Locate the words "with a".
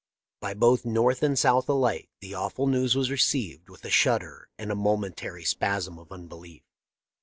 3.69-3.91